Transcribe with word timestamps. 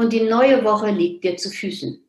Und 0.00 0.14
die 0.14 0.22
neue 0.22 0.64
Woche 0.64 0.90
liegt 0.90 1.24
dir 1.24 1.36
zu 1.36 1.50
Füßen. 1.50 2.02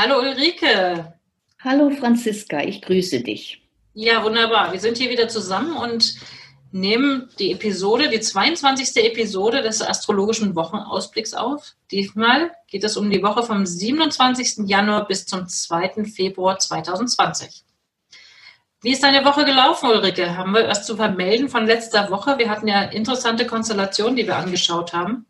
Hallo 0.00 0.20
Ulrike. 0.20 1.18
Hallo 1.60 1.90
Franziska, 1.90 2.62
ich 2.62 2.80
grüße 2.80 3.20
dich. 3.20 3.62
Ja, 3.92 4.24
wunderbar. 4.24 4.72
Wir 4.72 4.80
sind 4.80 4.96
hier 4.96 5.10
wieder 5.10 5.28
zusammen 5.28 5.76
und 5.76 6.14
nehmen 6.70 7.28
die 7.38 7.52
Episode, 7.52 8.08
die 8.08 8.20
22. 8.20 9.04
Episode 9.04 9.60
des 9.60 9.82
astrologischen 9.82 10.56
Wochenausblicks 10.56 11.34
auf. 11.34 11.74
Diesmal 11.90 12.52
geht 12.68 12.84
es 12.84 12.96
um 12.96 13.10
die 13.10 13.22
Woche 13.22 13.42
vom 13.42 13.66
27. 13.66 14.66
Januar 14.66 15.06
bis 15.06 15.26
zum 15.26 15.46
2. 15.46 16.06
Februar 16.06 16.58
2020. 16.58 17.66
Wie 18.82 18.90
ist 18.90 19.02
deine 19.04 19.24
Woche 19.24 19.44
gelaufen, 19.44 19.88
Ulrike? 19.88 20.36
Haben 20.36 20.54
wir 20.54 20.66
was 20.66 20.84
zu 20.84 20.96
vermelden 20.96 21.48
von 21.48 21.66
letzter 21.66 22.10
Woche? 22.10 22.36
Wir 22.38 22.50
hatten 22.50 22.66
ja 22.66 22.82
interessante 22.82 23.46
Konstellationen, 23.46 24.16
die 24.16 24.26
wir 24.26 24.36
angeschaut 24.36 24.92
haben. 24.92 25.26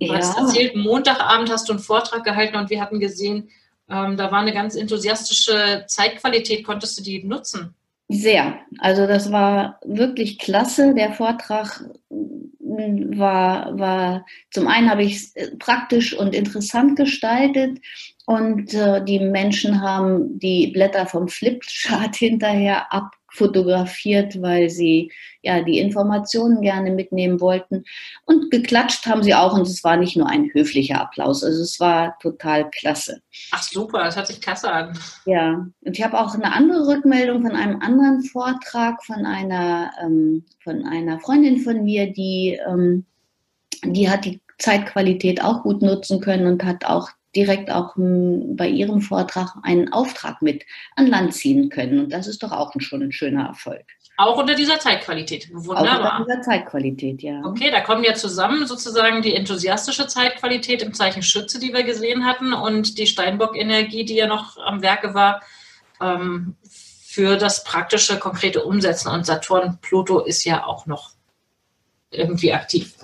Du 0.00 0.06
ja. 0.06 0.18
hast 0.18 0.38
erzählt, 0.38 0.76
Montagabend 0.76 1.50
hast 1.50 1.68
du 1.68 1.72
einen 1.72 1.82
Vortrag 1.82 2.22
gehalten 2.22 2.56
und 2.56 2.70
wir 2.70 2.80
hatten 2.80 3.00
gesehen, 3.00 3.50
ähm, 3.90 4.16
da 4.16 4.30
war 4.30 4.38
eine 4.38 4.52
ganz 4.52 4.76
enthusiastische 4.76 5.84
Zeitqualität. 5.88 6.64
Konntest 6.64 6.98
du 6.98 7.02
die 7.02 7.24
nutzen? 7.24 7.74
Sehr. 8.08 8.60
Also 8.78 9.08
das 9.08 9.32
war 9.32 9.80
wirklich 9.84 10.38
klasse. 10.38 10.94
Der 10.94 11.12
Vortrag 11.12 11.82
mm, 12.08 13.18
war, 13.18 13.76
war 13.76 14.26
zum 14.52 14.68
einen 14.68 14.88
habe 14.88 15.02
ich 15.02 15.16
es 15.16 15.36
äh, 15.36 15.56
praktisch 15.56 16.16
und 16.16 16.36
interessant 16.36 16.96
gestaltet 16.96 17.80
und 18.26 18.74
äh, 18.74 19.04
die 19.04 19.20
Menschen 19.20 19.80
haben 19.80 20.38
die 20.40 20.66
Blätter 20.68 21.06
vom 21.06 21.28
Flipchart 21.28 22.16
hinterher 22.16 22.92
ab 22.92 23.12
fotografiert, 23.28 24.40
weil 24.40 24.68
sie 24.70 25.12
ja 25.42 25.62
die 25.62 25.78
Informationen 25.78 26.60
gerne 26.62 26.90
mitnehmen 26.90 27.40
wollten. 27.40 27.84
Und 28.24 28.50
geklatscht 28.50 29.06
haben 29.06 29.22
sie 29.22 29.34
auch 29.34 29.52
und 29.52 29.62
es 29.62 29.84
war 29.84 29.96
nicht 29.96 30.16
nur 30.16 30.28
ein 30.28 30.50
höflicher 30.52 31.00
Applaus, 31.00 31.44
also 31.44 31.62
es 31.62 31.78
war 31.78 32.18
total 32.20 32.68
klasse. 32.70 33.20
Ach 33.52 33.62
super, 33.62 34.04
das 34.04 34.16
hört 34.16 34.26
sich 34.26 34.40
klasse 34.40 34.72
an. 34.72 34.98
Ja, 35.26 35.66
und 35.82 35.98
ich 35.98 36.02
habe 36.02 36.18
auch 36.18 36.34
eine 36.34 36.52
andere 36.52 36.88
Rückmeldung 36.88 37.42
von 37.42 37.54
einem 37.54 37.80
anderen 37.80 38.22
Vortrag 38.22 39.04
von 39.04 39.24
einer, 39.26 39.92
ähm, 40.02 40.44
von 40.64 40.84
einer 40.84 41.20
Freundin 41.20 41.58
von 41.58 41.84
mir, 41.84 42.12
die, 42.12 42.58
ähm, 42.66 43.04
die 43.84 44.08
hat 44.08 44.24
die 44.24 44.40
Zeitqualität 44.58 45.44
auch 45.44 45.62
gut 45.62 45.82
nutzen 45.82 46.20
können 46.20 46.46
und 46.46 46.64
hat 46.64 46.86
auch 46.86 47.10
direkt 47.36 47.70
auch 47.70 47.94
hm, 47.96 48.56
bei 48.56 48.68
Ihrem 48.68 49.00
Vortrag 49.00 49.54
einen 49.62 49.92
Auftrag 49.92 50.42
mit 50.42 50.64
an 50.96 51.06
Land 51.06 51.34
ziehen 51.34 51.68
können. 51.68 52.00
Und 52.00 52.12
das 52.12 52.26
ist 52.26 52.42
doch 52.42 52.52
auch 52.52 52.72
schon 52.78 53.02
ein 53.02 53.12
schöner 53.12 53.46
Erfolg. 53.46 53.84
Auch 54.18 54.38
unter 54.38 54.54
dieser 54.54 54.80
Zeitqualität. 54.80 55.50
Wunderbar. 55.52 56.14
Auch 56.14 56.20
unter 56.20 56.34
dieser 56.34 56.42
Zeitqualität, 56.42 57.22
ja. 57.22 57.42
Okay, 57.44 57.70
da 57.70 57.82
kommen 57.82 58.02
ja 58.02 58.14
zusammen 58.14 58.66
sozusagen 58.66 59.20
die 59.20 59.34
enthusiastische 59.34 60.06
Zeitqualität 60.06 60.82
im 60.82 60.94
Zeichen 60.94 61.22
Schütze, 61.22 61.60
die 61.60 61.74
wir 61.74 61.82
gesehen 61.82 62.24
hatten, 62.24 62.54
und 62.54 62.96
die 62.96 63.06
Steinbock-Energie, 63.06 64.06
die 64.06 64.16
ja 64.16 64.26
noch 64.26 64.56
am 64.56 64.80
Werke 64.80 65.12
war, 65.12 65.42
ähm, 66.00 66.56
für 66.64 67.36
das 67.36 67.64
praktische, 67.64 68.18
konkrete 68.18 68.64
Umsetzen. 68.64 69.10
Und 69.10 69.26
Saturn, 69.26 69.78
Pluto 69.82 70.20
ist 70.20 70.44
ja 70.44 70.64
auch 70.64 70.86
noch 70.86 71.10
irgendwie 72.10 72.54
aktiv. 72.54 72.94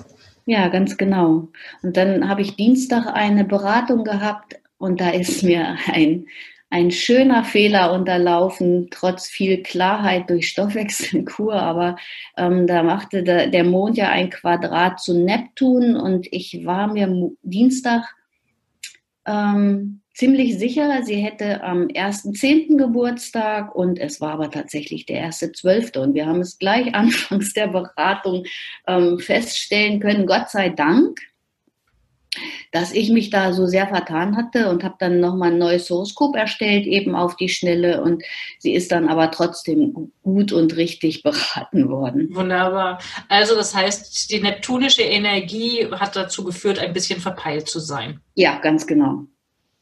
Ja, 0.45 0.69
ganz 0.69 0.97
genau. 0.97 1.49
Und 1.83 1.97
dann 1.97 2.29
habe 2.29 2.43
ich 2.43 2.57
Dienstag 2.57 3.07
eine 3.07 3.45
Beratung 3.45 4.05
gehabt 4.05 4.61
und 4.79 5.01
da 5.01 5.11
ist 5.11 5.43
mir 5.45 5.77
ein, 5.87 6.27
ein 6.69 6.91
schöner 6.91 7.45
Fehler 7.45 7.93
unterlaufen, 7.93 8.89
trotz 8.91 9.29
viel 9.29 9.63
Klarheit 9.63 10.29
durch 10.31 10.49
Stoffwechselkur. 10.49 11.55
Aber 11.55 11.97
ähm, 12.37 12.67
da 12.67 12.83
machte 12.83 13.23
der, 13.23 13.47
der 13.49 13.65
Mond 13.65 13.97
ja 13.97 14.09
ein 14.09 14.31
Quadrat 14.31 15.01
zu 15.01 15.17
Neptun 15.17 15.97
und 15.97 16.27
ich 16.33 16.67
war 16.67 16.89
mir 16.89 17.31
Dienstag 17.43 18.15
ähm, 19.27 20.02
ziemlich 20.15 20.59
sicher, 20.59 21.03
sie 21.03 21.17
hätte 21.17 21.62
am 21.62 21.87
1.10. 21.89 22.77
Geburtstag 22.77 23.75
und 23.75 23.99
es 23.99 24.21
war 24.21 24.33
aber 24.33 24.50
tatsächlich 24.50 25.06
der 25.06 25.28
1.12. 25.31 25.99
Und 25.99 26.15
wir 26.15 26.27
haben 26.27 26.41
es 26.41 26.59
gleich 26.59 26.95
anfangs 26.95 27.53
der 27.53 27.69
Beratung 27.69 28.45
ähm, 28.87 29.19
feststellen 29.19 30.00
können, 30.00 30.27
Gott 30.27 30.50
sei 30.50 30.69
Dank, 30.69 31.21
dass 32.71 32.93
ich 32.93 33.11
mich 33.11 33.28
da 33.28 33.53
so 33.53 33.67
sehr 33.67 33.87
vertan 33.87 34.37
hatte 34.37 34.71
und 34.71 34.83
habe 34.83 34.95
dann 34.99 35.21
nochmal 35.21 35.53
ein 35.53 35.59
neues 35.59 35.91
Horoskop 35.91 36.34
erstellt, 36.34 36.87
eben 36.87 37.15
auf 37.15 37.37
die 37.37 37.50
Schnelle. 37.50 38.03
Und 38.03 38.23
sie 38.59 38.73
ist 38.73 38.91
dann 38.91 39.09
aber 39.09 39.31
trotzdem 39.31 40.12
gut 40.23 40.53
und 40.53 40.77
richtig 40.77 41.23
beraten 41.23 41.91
worden. 41.91 42.34
Wunderbar. 42.34 42.99
Also 43.29 43.55
das 43.55 43.75
heißt, 43.75 44.31
die 44.31 44.41
neptunische 44.41 45.03
Energie 45.03 45.87
hat 45.91 46.17
dazu 46.17 46.44
geführt, 46.44 46.79
ein 46.79 46.94
bisschen 46.94 47.21
verpeilt 47.21 47.69
zu 47.69 47.81
sein. 47.81 48.21
Ja, 48.34 48.59
ganz 48.59 48.87
genau. 48.87 49.27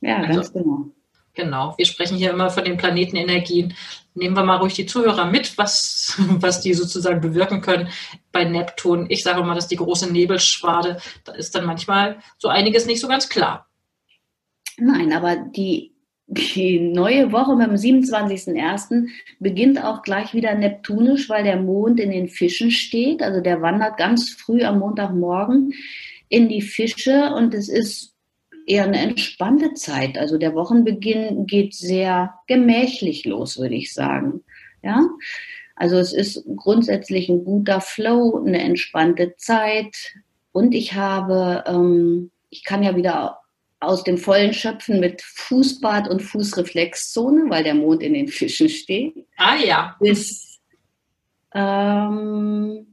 Ja, 0.01 0.19
also, 0.19 0.41
ganz 0.41 0.53
genau. 0.53 0.91
Genau, 1.35 1.75
wir 1.79 1.87
sprechen 1.87 2.17
hier 2.17 2.31
immer 2.31 2.51
von 2.51 2.65
den 2.65 2.77
Planetenenergien. 2.77 3.75
Nehmen 4.15 4.35
wir 4.35 4.43
mal 4.43 4.57
ruhig 4.57 4.75
die 4.75 4.87
Zuhörer 4.87 5.27
mit, 5.27 5.57
was, 5.59 6.17
was 6.29 6.61
die 6.61 6.75
sozusagen 6.75 7.21
bewirken 7.21 7.61
können 7.61 7.89
bei 8.33 8.45
Neptun. 8.45 9.07
Ich 9.09 9.23
sage 9.23 9.43
mal, 9.43 9.55
dass 9.55 9.69
die 9.69 9.77
große 9.77 10.13
Nebelschwade, 10.13 10.99
da 11.25 11.33
ist 11.33 11.55
dann 11.55 11.67
manchmal 11.67 12.19
so 12.39 12.49
einiges 12.49 12.87
nicht 12.87 13.01
so 13.01 13.07
ganz 13.07 13.29
klar. 13.29 13.69
Nein, 14.77 15.13
aber 15.13 15.37
die, 15.37 15.95
die 16.27 16.81
neue 16.81 17.33
Woche 17.33 17.55
mit 17.55 17.69
dem 17.69 17.77
27.01. 17.77 19.09
beginnt 19.39 19.83
auch 19.85 20.03
gleich 20.03 20.35
wieder 20.35 20.55
neptunisch, 20.55 21.29
weil 21.29 21.45
der 21.45 21.61
Mond 21.61 22.01
in 22.01 22.11
den 22.11 22.29
Fischen 22.29 22.71
steht. 22.71 23.23
Also 23.23 23.41
der 23.41 23.63
wandert 23.63 23.99
ganz 23.99 24.31
früh 24.31 24.63
am 24.63 24.81
Montagmorgen 24.81 25.75
in 26.29 26.49
die 26.49 26.63
Fische 26.63 27.33
und 27.35 27.55
es 27.55 27.69
ist 27.69 28.10
eher 28.71 28.85
eine 28.85 29.01
entspannte 29.01 29.75
Zeit. 29.75 30.17
Also 30.17 30.39
der 30.39 30.55
Wochenbeginn 30.55 31.47
geht 31.47 31.75
sehr 31.75 32.35
gemächlich 32.47 33.25
los, 33.25 33.59
würde 33.59 33.75
ich 33.75 33.93
sagen. 33.93 34.45
Ja, 34.83 35.07
also 35.75 35.99
es 35.99 36.13
ist 36.13 36.45
grundsätzlich 36.57 37.29
ein 37.29 37.45
guter 37.45 37.81
Flow, 37.81 38.43
eine 38.45 38.61
entspannte 38.61 39.35
Zeit. 39.37 40.15
Und 40.53 40.75
ich 40.75 40.95
habe, 40.95 41.65
ähm, 41.67 42.31
ich 42.49 42.65
kann 42.65 42.83
ja 42.83 42.97
wieder 42.97 43.39
aus 43.81 44.05
dem 44.05 44.19
Vollen 44.19 44.53
schöpfen 44.53 45.01
mit 45.01 45.23
Fußbad 45.23 46.09
und 46.09 46.21
Fußreflexzone, 46.21 47.49
weil 47.49 47.65
der 47.65 47.75
Mond 47.75 48.03
in 48.03 48.15
den 48.15 48.29
Fischen 48.29 48.69
steht. 48.69 49.27
Ah 49.37 49.57
ja. 49.57 49.97
Bis 50.01 50.61
ähm, 51.55 52.90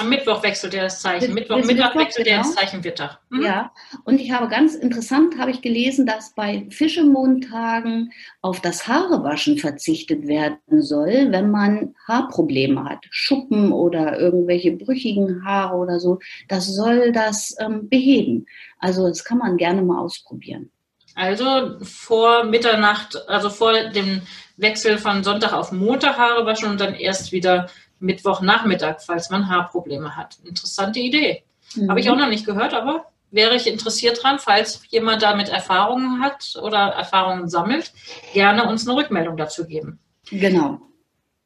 am 0.00 0.08
Mittwoch 0.08 0.42
wechselt 0.42 0.74
er 0.74 0.84
das 0.84 1.00
Zeichen. 1.00 1.34
Mittwoch, 1.34 1.64
Mittwoch, 1.64 1.94
wechselt 1.94 2.26
genau. 2.26 2.38
er 2.38 2.42
das 2.42 2.54
Zeichen 2.54 2.82
Witter. 2.82 3.20
Mhm. 3.30 3.42
Ja, 3.42 3.72
und 4.04 4.20
ich 4.20 4.32
habe 4.32 4.48
ganz 4.48 4.74
interessant, 4.74 5.38
habe 5.38 5.52
ich 5.52 5.62
gelesen, 5.62 6.04
dass 6.04 6.34
bei 6.34 6.66
Fischemontagen 6.70 8.12
auf 8.42 8.60
das 8.60 8.88
Haarewaschen 8.88 9.58
verzichtet 9.58 10.26
werden 10.26 10.82
soll, 10.82 11.30
wenn 11.30 11.50
man 11.50 11.94
Haarprobleme 12.08 12.84
hat. 12.84 13.06
Schuppen 13.10 13.72
oder 13.72 14.18
irgendwelche 14.18 14.72
brüchigen 14.72 15.44
Haare 15.44 15.76
oder 15.76 16.00
so. 16.00 16.18
Das 16.48 16.66
soll 16.66 17.12
das 17.12 17.54
ähm, 17.60 17.88
beheben. 17.88 18.46
Also 18.80 19.06
das 19.06 19.24
kann 19.24 19.38
man 19.38 19.56
gerne 19.56 19.82
mal 19.82 20.00
ausprobieren. 20.00 20.70
Also 21.14 21.78
vor 21.82 22.44
Mitternacht, 22.44 23.28
also 23.28 23.48
vor 23.48 23.72
dem 23.90 24.22
Wechsel 24.56 24.98
von 24.98 25.24
Sonntag 25.24 25.52
auf 25.52 25.72
Montag 25.72 26.18
Haare 26.18 26.46
waschen 26.46 26.68
und 26.68 26.80
dann 26.80 26.94
erst 26.94 27.32
wieder 27.32 27.68
Mittwochnachmittag, 28.00 29.00
falls 29.00 29.30
man 29.30 29.48
Haarprobleme 29.48 30.16
hat. 30.16 30.38
Interessante 30.44 31.00
Idee. 31.00 31.44
Mhm. 31.74 31.90
Habe 31.90 32.00
ich 32.00 32.10
auch 32.10 32.16
noch 32.16 32.28
nicht 32.28 32.46
gehört, 32.46 32.74
aber 32.74 33.06
wäre 33.30 33.56
ich 33.56 33.66
interessiert 33.66 34.22
dran, 34.22 34.38
falls 34.38 34.82
jemand 34.90 35.22
damit 35.22 35.48
Erfahrungen 35.48 36.22
hat 36.22 36.56
oder 36.62 36.78
Erfahrungen 36.78 37.48
sammelt, 37.48 37.92
gerne 38.32 38.68
uns 38.68 38.86
eine 38.86 38.96
Rückmeldung 38.96 39.36
dazu 39.36 39.66
geben. 39.66 39.98
Genau. 40.30 40.80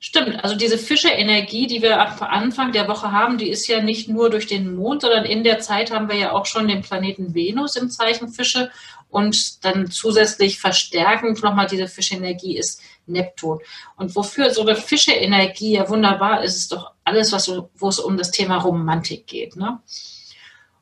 Stimmt, 0.01 0.45
also 0.45 0.55
diese 0.55 0.79
Fische-Energie, 0.79 1.67
die 1.67 1.83
wir 1.83 2.01
am 2.01 2.23
Anfang 2.23 2.71
der 2.71 2.87
Woche 2.87 3.11
haben, 3.11 3.37
die 3.37 3.49
ist 3.49 3.67
ja 3.67 3.83
nicht 3.83 4.09
nur 4.09 4.31
durch 4.31 4.47
den 4.47 4.77
Mond, 4.77 5.03
sondern 5.03 5.25
in 5.25 5.43
der 5.43 5.59
Zeit 5.59 5.91
haben 5.91 6.09
wir 6.09 6.15
ja 6.15 6.33
auch 6.33 6.47
schon 6.47 6.69
den 6.69 6.83
Planeten 6.83 7.35
Venus 7.35 7.75
im 7.75 7.91
Zeichen 7.91 8.29
Fische 8.29 8.71
Und 9.11 9.65
dann 9.65 9.91
zusätzlich 9.91 10.59
verstärkend 10.59 11.43
nochmal 11.43 11.67
diese 11.67 11.89
Fischenergie 11.89 12.57
ist 12.59 12.83
Neptun. 13.07 13.61
Und 13.97 14.15
wofür 14.15 14.51
so 14.51 14.63
eine 14.63 14.77
Fische-Energie 14.77 15.73
ja 15.73 15.89
wunderbar 15.89 16.45
ist, 16.45 16.57
ist 16.57 16.73
doch 16.73 16.93
alles, 17.05 17.33
was 17.33 17.49
wo 17.49 17.89
es 17.89 17.99
um 17.99 18.19
das 18.19 18.31
Thema 18.31 18.59
Romantik 18.59 19.27
geht. 19.27 19.57
Ne? 19.57 19.81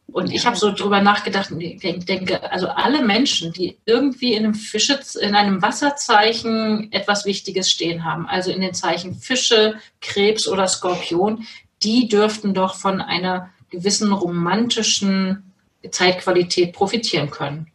Und 0.08 0.32
ich 0.32 0.46
habe 0.46 0.56
so 0.56 0.72
drüber 0.72 1.00
nachgedacht 1.00 1.50
und 1.50 1.60
denke, 1.60 2.50
also 2.50 2.68
alle 2.68 3.04
Menschen, 3.04 3.52
die 3.52 3.78
irgendwie 3.86 4.34
in 4.34 4.44
einem 4.44 4.54
Fische, 4.54 5.00
in 5.20 5.34
einem 5.34 5.62
Wasserzeichen 5.62 6.92
etwas 6.92 7.26
Wichtiges 7.26 7.70
stehen 7.70 8.04
haben, 8.04 8.28
also 8.28 8.50
in 8.50 8.60
den 8.60 8.72
Zeichen 8.72 9.14
Fische, 9.14 9.74
Krebs 10.00 10.46
oder 10.46 10.68
Skorpion, 10.68 11.46
die 11.82 12.08
dürften 12.08 12.54
doch 12.54 12.76
von 12.76 13.00
einer 13.00 13.50
gewissen 13.70 14.12
romantischen 14.12 15.52
Zeitqualität 15.90 16.72
profitieren 16.72 17.30
können. 17.30 17.70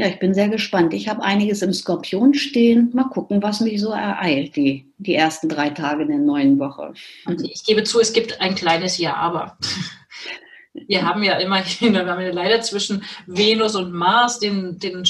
Ja, 0.00 0.06
ich 0.06 0.18
bin 0.18 0.32
sehr 0.32 0.48
gespannt. 0.48 0.94
Ich 0.94 1.10
habe 1.10 1.22
einiges 1.22 1.60
im 1.60 1.74
Skorpion 1.74 2.32
stehen. 2.32 2.88
Mal 2.94 3.10
gucken, 3.10 3.42
was 3.42 3.60
mich 3.60 3.82
so 3.82 3.90
ereilt, 3.90 4.56
die, 4.56 4.90
die 4.96 5.14
ersten 5.14 5.46
drei 5.46 5.68
Tage 5.68 6.04
in 6.04 6.08
der 6.08 6.16
neuen 6.16 6.58
Woche. 6.58 6.94
Ich 7.42 7.64
gebe 7.66 7.84
zu, 7.84 8.00
es 8.00 8.14
gibt 8.14 8.40
ein 8.40 8.54
kleines 8.54 8.96
Ja, 8.96 9.16
aber. 9.16 9.58
Wir 10.72 11.04
haben 11.04 11.22
ja 11.22 11.34
immerhin, 11.34 11.92
wir 11.94 12.06
haben 12.06 12.22
ja 12.22 12.30
leider 12.30 12.62
zwischen 12.62 13.02
Venus 13.26 13.74
und 13.74 13.92
Mars 13.92 14.38
den, 14.38 14.78
den 14.78 15.02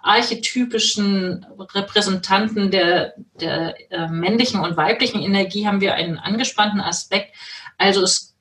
archetypischen 0.00 1.44
Repräsentanten 1.74 2.70
der, 2.70 3.14
der 3.40 3.74
äh, 3.90 4.06
männlichen 4.08 4.60
und 4.60 4.76
weiblichen 4.76 5.20
Energie 5.20 5.66
haben 5.66 5.80
wir 5.80 5.94
einen 5.94 6.18
angespannten 6.18 6.80
Aspekt. 6.80 7.34
Also 7.78 8.00
es 8.02 8.36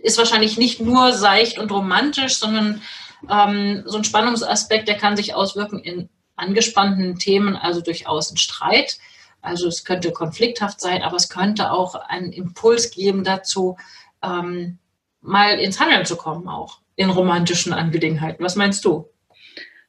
ist 0.00 0.18
wahrscheinlich 0.18 0.58
nicht 0.58 0.80
nur 0.80 1.12
seicht 1.12 1.58
und 1.60 1.70
romantisch, 1.70 2.34
sondern 2.34 2.82
ähm, 3.30 3.82
so 3.86 3.98
ein 3.98 4.04
Spannungsaspekt, 4.04 4.88
der 4.88 4.96
kann 4.96 5.16
sich 5.16 5.34
auswirken 5.34 5.78
in 5.80 6.08
angespannten 6.36 7.16
Themen, 7.16 7.56
also 7.56 7.80
durchaus 7.80 8.30
ein 8.30 8.36
Streit. 8.36 8.98
Also 9.40 9.68
es 9.68 9.84
könnte 9.84 10.10
konflikthaft 10.10 10.80
sein, 10.80 11.02
aber 11.02 11.16
es 11.16 11.28
könnte 11.28 11.70
auch 11.70 11.94
einen 11.94 12.32
Impuls 12.32 12.90
geben 12.90 13.24
dazu, 13.24 13.76
ähm, 14.22 14.78
mal 15.20 15.58
ins 15.58 15.80
Handeln 15.80 16.06
zu 16.06 16.16
kommen, 16.16 16.48
auch 16.48 16.80
in 16.96 17.10
romantischen 17.10 17.72
Angelegenheiten. 17.72 18.42
Was 18.44 18.56
meinst 18.56 18.84
du? 18.84 19.08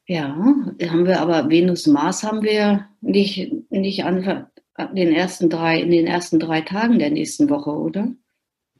Ja, 0.07 0.35
haben 0.35 1.05
wir 1.05 1.19
aber 1.19 1.49
Venus-Mars 1.49 2.23
haben 2.23 2.43
wir 2.43 2.87
nicht, 3.01 3.51
nicht 3.71 4.03
an 4.03 4.47
den 4.93 5.13
ersten 5.13 5.49
drei, 5.49 5.79
in 5.79 5.89
den 5.89 6.05
ersten 6.05 6.39
drei 6.39 6.61
Tagen 6.61 6.99
der 6.99 7.09
nächsten 7.09 7.49
Woche, 7.49 7.71
oder? 7.71 8.09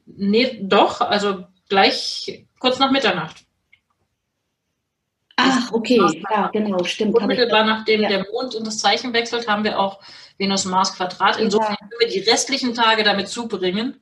Nee, 0.04 0.60
doch, 0.62 1.00
also 1.00 1.44
gleich 1.68 2.46
kurz 2.60 2.78
nach 2.78 2.92
Mitternacht. 2.92 3.45
Ach, 5.36 5.70
okay, 5.72 6.00
ja, 6.30 6.48
genau, 6.48 6.82
stimmt. 6.84 7.14
Unmittelbar 7.14 7.64
nachdem 7.64 8.02
ja. 8.02 8.08
der 8.08 8.26
Mond 8.32 8.54
in 8.54 8.64
das 8.64 8.78
Zeichen 8.78 9.12
wechselt, 9.12 9.46
haben 9.46 9.64
wir 9.64 9.78
auch 9.78 10.00
Venus-Mars-Quadrat. 10.38 11.38
Insofern 11.38 11.76
können 11.76 11.90
wir 12.00 12.08
die 12.08 12.28
restlichen 12.28 12.74
Tage 12.74 13.04
damit 13.04 13.28
zubringen, 13.28 14.00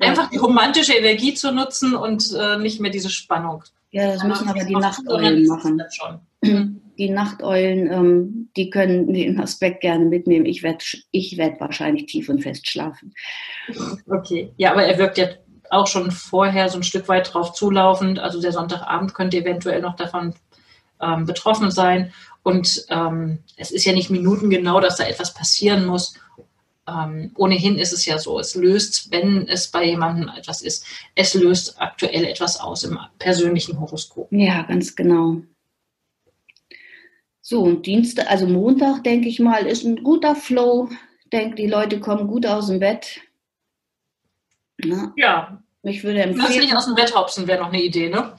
einfach 0.00 0.28
die 0.30 0.36
romantische 0.36 0.92
Energie 0.92 1.34
zu 1.34 1.52
nutzen 1.52 1.94
und 1.94 2.34
äh, 2.34 2.58
nicht 2.58 2.80
mehr 2.80 2.90
diese 2.90 3.10
Spannung. 3.10 3.64
Ja, 3.90 4.12
das 4.12 4.22
müssen 4.22 4.48
aber 4.48 4.64
die 4.64 4.76
Nachteulen 4.76 5.46
machen. 5.46 5.82
Die 6.98 7.08
Nachteulen, 7.08 7.90
ähm, 7.90 8.50
die 8.58 8.68
können 8.68 9.14
den 9.14 9.40
Aspekt 9.40 9.80
gerne 9.80 10.04
mitnehmen. 10.04 10.44
Ich 10.44 10.62
werde 10.62 10.84
ich 11.12 11.38
werd 11.38 11.58
wahrscheinlich 11.58 12.04
tief 12.06 12.28
und 12.28 12.42
fest 12.42 12.68
schlafen. 12.68 13.14
Okay, 14.06 14.52
ja, 14.58 14.72
aber 14.72 14.84
er 14.84 14.98
wirkt 14.98 15.16
ja 15.16 15.28
auch 15.70 15.86
schon 15.86 16.10
vorher 16.10 16.68
so 16.68 16.78
ein 16.78 16.82
Stück 16.82 17.08
weit 17.08 17.32
drauf 17.32 17.54
zulaufend. 17.54 18.18
Also 18.18 18.42
der 18.42 18.52
Sonntagabend 18.52 19.14
könnte 19.14 19.38
eventuell 19.38 19.80
noch 19.80 19.96
davon 19.96 20.34
ähm, 21.00 21.26
betroffen 21.26 21.70
sein. 21.70 22.12
Und 22.42 22.86
ähm, 22.88 23.40
es 23.56 23.70
ist 23.70 23.84
ja 23.84 23.92
nicht 23.92 24.10
minutengenau, 24.10 24.80
dass 24.80 24.96
da 24.96 25.04
etwas 25.04 25.34
passieren 25.34 25.86
muss. 25.86 26.14
Ähm, 26.88 27.32
ohnehin 27.36 27.78
ist 27.78 27.92
es 27.92 28.06
ja 28.06 28.18
so, 28.18 28.38
es 28.38 28.54
löst, 28.54 29.10
wenn 29.12 29.46
es 29.46 29.68
bei 29.68 29.84
jemandem 29.84 30.30
etwas 30.36 30.62
ist, 30.62 30.86
es 31.14 31.34
löst 31.34 31.80
aktuell 31.80 32.24
etwas 32.24 32.58
aus 32.58 32.82
im 32.84 32.98
persönlichen 33.18 33.78
Horoskop. 33.78 34.28
Ja, 34.32 34.62
ganz 34.62 34.96
genau. 34.96 35.42
So, 37.42 37.62
und 37.62 37.86
Dienstag, 37.86 38.30
also 38.30 38.46
Montag, 38.46 39.04
denke 39.04 39.28
ich 39.28 39.40
mal, 39.40 39.66
ist 39.66 39.84
ein 39.84 40.02
guter 40.02 40.34
Flow. 40.34 40.88
Ich 41.24 41.30
denke, 41.30 41.56
die 41.56 41.66
Leute 41.66 42.00
kommen 42.00 42.28
gut 42.28 42.46
aus 42.46 42.68
dem 42.68 42.80
Bett. 42.80 43.20
Na? 44.78 45.12
Ja, 45.16 45.62
ich 45.82 46.04
würde 46.04 46.22
empfehlen. 46.22 46.46
Plötzlich 46.46 46.76
aus 46.76 46.86
dem 46.86 46.94
Bett 46.94 47.14
hopsen 47.14 47.46
wäre 47.46 47.60
noch 47.60 47.72
eine 47.72 47.82
Idee, 47.82 48.10
ne? 48.10 48.34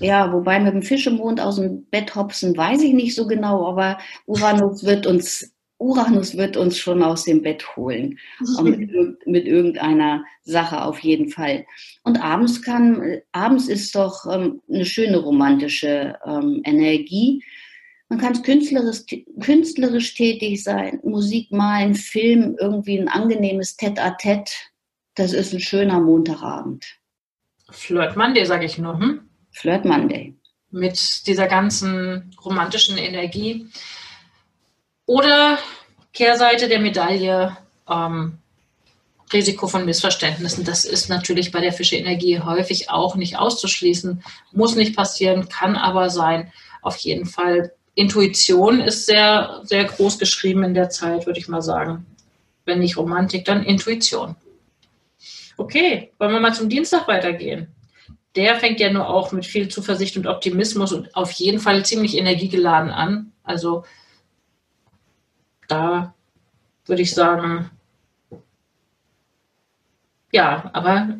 Ja, 0.00 0.32
wobei 0.32 0.58
mit 0.60 0.72
dem 0.72 0.82
Fischemond 0.82 1.40
aus 1.40 1.56
dem 1.56 1.84
Bett 1.86 2.14
hopsen 2.14 2.56
weiß 2.56 2.82
ich 2.82 2.94
nicht 2.94 3.14
so 3.14 3.26
genau, 3.26 3.66
aber 3.66 3.98
Uranus 4.24 4.82
wird 4.84 5.06
uns, 5.06 5.52
Uranus 5.78 6.38
wird 6.38 6.56
uns 6.56 6.78
schon 6.78 7.02
aus 7.02 7.24
dem 7.24 7.42
Bett 7.42 7.76
holen. 7.76 8.18
mit, 8.62 9.26
mit, 9.26 9.46
irgendeiner 9.46 10.24
Sache 10.44 10.82
auf 10.82 10.98
jeden 11.00 11.28
Fall. 11.28 11.66
Und 12.02 12.22
abends 12.22 12.62
kann, 12.62 13.20
abends 13.32 13.68
ist 13.68 13.94
doch 13.94 14.24
ähm, 14.32 14.62
eine 14.70 14.86
schöne 14.86 15.18
romantische 15.18 16.16
ähm, 16.24 16.62
Energie. 16.64 17.44
Man 18.08 18.20
kann 18.20 18.40
künstlerisch, 18.40 19.02
künstlerisch 19.40 20.14
tätig 20.14 20.62
sein, 20.62 21.00
Musik 21.02 21.50
malen, 21.50 21.94
Film, 21.94 22.56
irgendwie 22.58 22.98
ein 22.98 23.08
angenehmes 23.08 23.76
Tête-à-Tête. 23.76 24.48
-Tête 24.48 24.70
das 25.16 25.32
ist 25.32 25.52
ein 25.52 25.60
schöner 25.60 25.98
Montagabend. 25.98 26.86
Flirt 27.70 28.16
Monday, 28.16 28.44
sage 28.44 28.66
ich 28.66 28.78
nur. 28.78 28.98
Hm? 28.98 29.28
Flirt 29.50 29.84
Monday. 29.84 30.34
Mit 30.70 31.26
dieser 31.26 31.48
ganzen 31.48 32.36
romantischen 32.44 32.98
Energie. 32.98 33.66
Oder 35.06 35.58
Kehrseite 36.12 36.68
der 36.68 36.80
Medaille, 36.80 37.56
ähm, 37.88 38.38
Risiko 39.32 39.66
von 39.66 39.84
Missverständnissen. 39.84 40.64
Das 40.64 40.84
ist 40.84 41.08
natürlich 41.08 41.50
bei 41.50 41.60
der 41.60 41.72
Fische-Energie 41.72 42.40
häufig 42.40 42.90
auch 42.90 43.16
nicht 43.16 43.38
auszuschließen. 43.38 44.22
Muss 44.52 44.76
nicht 44.76 44.94
passieren, 44.94 45.48
kann 45.48 45.76
aber 45.76 46.10
sein. 46.10 46.52
Auf 46.82 46.96
jeden 46.98 47.26
Fall. 47.26 47.72
Intuition 47.94 48.80
ist 48.80 49.06
sehr, 49.06 49.62
sehr 49.64 49.84
groß 49.84 50.18
geschrieben 50.18 50.62
in 50.62 50.74
der 50.74 50.90
Zeit, 50.90 51.26
würde 51.26 51.40
ich 51.40 51.48
mal 51.48 51.62
sagen. 51.62 52.04
Wenn 52.66 52.80
nicht 52.80 52.98
Romantik, 52.98 53.46
dann 53.46 53.64
Intuition. 53.64 54.36
Okay, 55.56 56.12
wollen 56.18 56.32
wir 56.32 56.40
mal 56.40 56.54
zum 56.54 56.68
Dienstag 56.68 57.08
weitergehen? 57.08 57.68
Der 58.34 58.56
fängt 58.56 58.80
ja 58.80 58.92
nur 58.92 59.08
auch 59.08 59.32
mit 59.32 59.46
viel 59.46 59.68
Zuversicht 59.68 60.16
und 60.16 60.26
Optimismus 60.26 60.92
und 60.92 61.14
auf 61.16 61.30
jeden 61.32 61.58
Fall 61.58 61.84
ziemlich 61.84 62.16
energiegeladen 62.16 62.90
an. 62.90 63.32
Also 63.42 63.84
da 65.68 66.14
würde 66.84 67.02
ich 67.02 67.14
sagen, 67.14 67.70
ja, 70.32 70.70
aber 70.74 71.16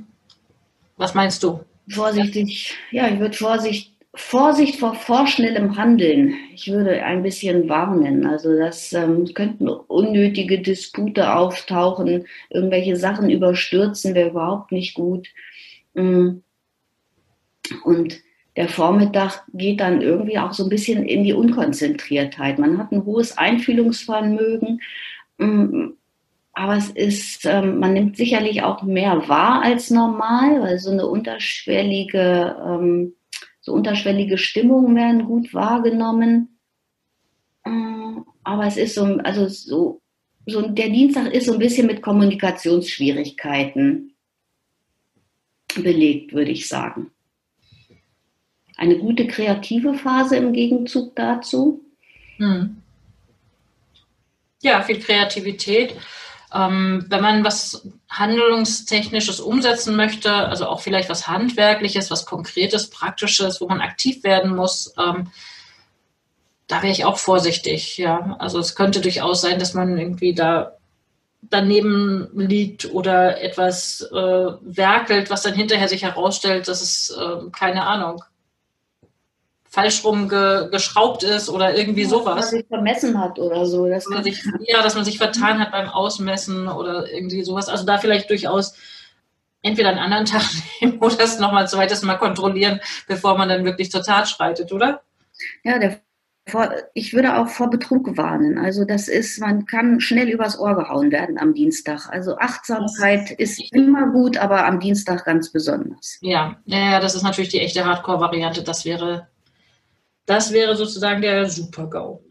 was 0.96 1.14
meinst 1.14 1.42
du? 1.42 1.64
Vorsichtig, 1.88 2.74
ja, 2.90 3.08
ich 3.08 3.18
würde 3.18 3.36
Vorsicht 3.36 3.95
Vorsicht 4.16 4.80
vor 4.80 4.94
vorschnellem 4.94 5.76
Handeln. 5.76 6.34
Ich 6.54 6.70
würde 6.72 7.02
ein 7.02 7.22
bisschen 7.22 7.68
warnen. 7.68 8.26
Also 8.26 8.56
das 8.58 8.92
ähm, 8.94 9.26
könnten 9.34 9.68
unnötige 9.68 10.60
Dispute 10.60 11.34
auftauchen, 11.34 12.24
irgendwelche 12.48 12.96
Sachen 12.96 13.28
überstürzen 13.28 14.14
wäre 14.14 14.30
überhaupt 14.30 14.72
nicht 14.72 14.94
gut. 14.94 15.28
Mm. 15.94 16.38
Und 17.84 18.20
der 18.56 18.68
Vormittag 18.68 19.44
geht 19.52 19.80
dann 19.80 20.00
irgendwie 20.00 20.38
auch 20.38 20.52
so 20.52 20.64
ein 20.64 20.70
bisschen 20.70 21.04
in 21.04 21.24
die 21.24 21.34
Unkonzentriertheit. 21.34 22.58
Man 22.58 22.78
hat 22.78 22.92
ein 22.92 23.04
hohes 23.04 23.36
Einfühlungsvermögen, 23.36 24.80
mm, 25.36 25.88
aber 26.54 26.76
es 26.76 26.88
ist, 26.88 27.44
ähm, 27.44 27.80
man 27.80 27.92
nimmt 27.92 28.16
sicherlich 28.16 28.62
auch 28.62 28.82
mehr 28.82 29.28
wahr 29.28 29.62
als 29.62 29.90
normal, 29.90 30.62
weil 30.62 30.78
so 30.78 30.90
eine 30.90 31.06
unterschwellige 31.06 32.56
ähm, 32.66 33.12
so 33.66 33.72
unterschwellige 33.72 34.38
Stimmungen 34.38 34.94
werden 34.94 35.24
gut 35.24 35.52
wahrgenommen. 35.52 36.56
Mm, 37.64 38.20
aber 38.44 38.64
es 38.64 38.76
ist 38.76 38.94
so, 38.94 39.04
also 39.24 39.48
so, 39.48 40.00
so, 40.46 40.68
der 40.68 40.88
Dienstag 40.88 41.32
ist 41.32 41.46
so 41.46 41.54
ein 41.54 41.58
bisschen 41.58 41.88
mit 41.88 42.00
Kommunikationsschwierigkeiten 42.00 44.14
belegt, 45.74 46.32
würde 46.32 46.52
ich 46.52 46.68
sagen. 46.68 47.10
Eine 48.76 48.98
gute 48.98 49.26
kreative 49.26 49.94
Phase 49.94 50.36
im 50.36 50.52
Gegenzug 50.52 51.16
dazu. 51.16 51.80
Hm. 52.36 52.76
Ja, 54.62 54.80
viel 54.82 55.00
Kreativität. 55.00 55.96
Ähm, 56.54 57.04
wenn 57.08 57.20
man 57.20 57.42
was 57.42 57.84
Handlungstechnisches 58.08 59.40
umsetzen 59.40 59.96
möchte, 59.96 60.32
also 60.32 60.66
auch 60.66 60.80
vielleicht 60.80 61.08
was 61.08 61.26
Handwerkliches, 61.26 62.10
was 62.10 62.26
Konkretes, 62.26 62.88
Praktisches, 62.88 63.60
wo 63.60 63.66
man 63.66 63.80
aktiv 63.80 64.22
werden 64.22 64.54
muss, 64.54 64.94
ähm, 64.98 65.28
da 66.68 66.82
wäre 66.82 66.92
ich 66.92 67.04
auch 67.04 67.18
vorsichtig. 67.18 67.96
Ja, 67.98 68.36
also 68.38 68.58
es 68.58 68.74
könnte 68.74 69.00
durchaus 69.00 69.40
sein, 69.40 69.58
dass 69.58 69.74
man 69.74 69.98
irgendwie 69.98 70.34
da 70.34 70.72
daneben 71.42 72.28
liegt 72.34 72.92
oder 72.92 73.40
etwas 73.40 74.00
äh, 74.00 74.14
werkelt, 74.14 75.30
was 75.30 75.42
dann 75.42 75.54
hinterher 75.54 75.88
sich 75.88 76.02
herausstellt, 76.02 76.66
dass 76.66 76.82
es 76.82 77.10
äh, 77.10 77.50
keine 77.52 77.84
Ahnung 77.84 78.24
falsch 79.76 80.02
rum 80.04 80.30
ge, 80.30 80.70
geschraubt 80.70 81.22
ist 81.22 81.50
oder 81.50 81.76
irgendwie 81.76 82.04
ja, 82.04 82.08
sowas. 82.08 82.36
Dass 82.36 82.52
man 82.52 82.60
sich 82.60 82.68
vermessen 82.68 83.20
hat 83.20 83.38
oder 83.38 83.66
so. 83.66 83.86
Das 83.86 84.06
dass 84.06 84.24
sich, 84.24 84.42
ja, 84.60 84.82
dass 84.82 84.94
man 84.94 85.04
sich 85.04 85.18
vertan 85.18 85.60
hat 85.60 85.70
beim 85.70 85.90
Ausmessen 85.90 86.66
oder 86.66 87.12
irgendwie 87.12 87.44
sowas. 87.44 87.68
Also 87.68 87.84
da 87.84 87.98
vielleicht 87.98 88.30
durchaus 88.30 88.74
entweder 89.60 89.90
einen 89.90 89.98
anderen 89.98 90.24
Tag 90.24 90.42
nehmen 90.80 90.98
oder 90.98 91.22
es 91.22 91.38
nochmal 91.38 91.64
ein 91.64 91.68
zweites 91.68 92.02
Mal 92.02 92.16
kontrollieren, 92.16 92.80
bevor 93.06 93.36
man 93.36 93.50
dann 93.50 93.66
wirklich 93.66 93.90
zur 93.90 94.02
Tat 94.02 94.30
schreitet, 94.30 94.72
oder? 94.72 95.02
Ja, 95.62 95.78
der 95.78 96.00
ich 96.94 97.12
würde 97.12 97.38
auch 97.38 97.48
vor 97.48 97.70
Betrug 97.70 98.16
warnen. 98.16 98.56
Also 98.56 98.84
das 98.84 99.08
ist, 99.08 99.40
man 99.40 99.66
kann 99.66 99.98
schnell 99.98 100.28
übers 100.28 100.56
Ohr 100.60 100.76
gehauen 100.76 101.10
werden 101.10 101.38
am 101.40 101.54
Dienstag. 101.54 102.08
Also 102.08 102.38
Achtsamkeit 102.38 103.32
ist 103.32 103.60
immer 103.72 104.12
gut, 104.12 104.38
aber 104.38 104.64
am 104.64 104.78
Dienstag 104.78 105.24
ganz 105.24 105.50
besonders. 105.50 106.18
Ja, 106.20 106.56
ja, 106.64 107.00
das 107.00 107.16
ist 107.16 107.24
natürlich 107.24 107.50
die 107.50 107.58
echte 107.58 107.84
Hardcore-Variante. 107.84 108.62
Das 108.62 108.84
wäre, 108.84 109.26
das 110.26 110.52
wäre 110.52 110.76
sozusagen 110.76 111.22
der 111.22 111.48
Super-GO. 111.48 112.22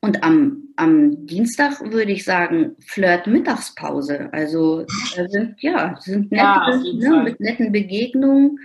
Und 0.00 0.22
am, 0.22 0.68
am 0.76 1.26
Dienstag 1.26 1.80
würde 1.80 2.12
ich 2.12 2.24
sagen, 2.24 2.76
Flirt-Mittagspause. 2.86 4.28
Also 4.32 4.84
sind, 4.86 5.56
ja, 5.60 5.96
sind 6.00 6.30
nette, 6.30 6.44
ja, 6.44 6.76
ne, 6.76 7.22
mit 7.24 7.40
netten 7.40 7.72
Begegnungen 7.72 8.58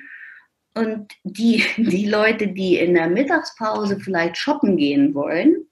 und 0.75 1.13
die, 1.23 1.63
die 1.77 2.07
Leute, 2.07 2.47
die 2.47 2.77
in 2.77 2.93
der 2.93 3.09
Mittagspause 3.09 3.99
vielleicht 3.99 4.37
shoppen 4.37 4.77
gehen 4.77 5.13
wollen, 5.13 5.67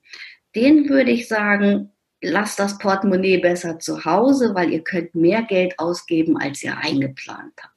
denen 0.54 0.88
würde 0.88 1.10
ich 1.10 1.28
sagen, 1.28 1.90
lasst 2.20 2.58
das 2.58 2.78
Portemonnaie 2.78 3.38
besser 3.38 3.78
zu 3.78 4.04
Hause, 4.04 4.54
weil 4.54 4.72
ihr 4.72 4.82
könnt 4.82 5.14
mehr 5.14 5.42
Geld 5.42 5.78
ausgeben, 5.78 6.36
als 6.36 6.62
ihr 6.62 6.76
eingeplant 6.76 7.54
habt. 7.60 7.72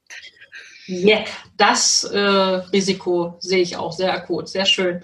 Ja, 0.87 1.17
yeah, 1.17 1.25
das 1.57 2.03
äh, 2.03 2.19
Risiko 2.19 3.35
sehe 3.39 3.61
ich 3.61 3.75
auch 3.75 3.91
sehr 3.91 4.13
akut, 4.13 4.49
sehr 4.49 4.65
schön. 4.65 5.03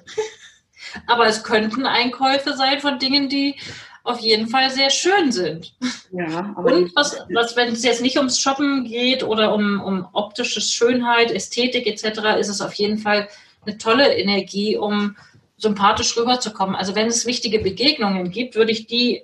Aber 1.07 1.27
es 1.27 1.43
könnten 1.43 1.85
Einkäufe 1.85 2.53
sein 2.53 2.79
von 2.79 2.99
Dingen, 2.99 3.29
die 3.29 3.55
auf 4.03 4.19
jeden 4.19 4.47
Fall 4.47 4.69
sehr 4.71 4.89
schön 4.89 5.31
sind. 5.31 5.73
Ja, 6.11 6.55
und 6.57 6.95
was, 6.95 7.19
was 7.33 7.55
wenn 7.55 7.73
es 7.73 7.83
jetzt 7.83 8.01
nicht 8.01 8.17
ums 8.17 8.39
Shoppen 8.39 8.83
geht 8.85 9.23
oder 9.23 9.53
um, 9.53 9.79
um 9.81 10.07
optische 10.13 10.59
Schönheit, 10.61 11.31
Ästhetik 11.31 11.85
etc., 11.85 12.39
ist 12.39 12.49
es 12.49 12.61
auf 12.61 12.73
jeden 12.73 12.97
Fall 12.97 13.27
eine 13.65 13.77
tolle 13.77 14.15
Energie, 14.15 14.75
um 14.75 15.15
sympathisch 15.57 16.17
rüberzukommen. 16.17 16.75
Also 16.75 16.95
wenn 16.95 17.07
es 17.07 17.27
wichtige 17.27 17.59
Begegnungen 17.59 18.31
gibt, 18.31 18.55
würde 18.55 18.71
ich 18.71 18.87
die 18.87 19.23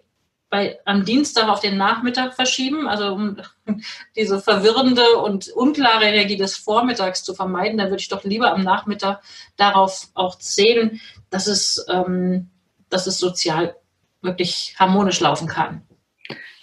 bei, 0.49 0.79
am 0.85 1.03
Dienstag 1.03 1.49
auf 1.49 1.59
den 1.59 1.77
Nachmittag 1.77 2.33
verschieben, 2.33 2.87
also 2.87 3.13
um 3.13 3.37
diese 4.15 4.39
verwirrende 4.39 5.17
und 5.17 5.49
unklare 5.49 6.05
Energie 6.05 6.37
des 6.37 6.57
Vormittags 6.57 7.23
zu 7.23 7.33
vermeiden, 7.33 7.77
dann 7.77 7.89
würde 7.89 8.01
ich 8.01 8.09
doch 8.09 8.23
lieber 8.23 8.51
am 8.51 8.63
Nachmittag 8.63 9.21
darauf 9.57 10.07
auch 10.13 10.37
zählen, 10.37 11.01
dass 11.29 11.47
es, 11.47 11.85
ähm, 11.89 12.49
dass 12.89 13.07
es 13.07 13.19
sozial 13.19 13.75
wirklich 14.21 14.75
harmonisch 14.79 15.19
laufen 15.19 15.47
kann. 15.47 15.83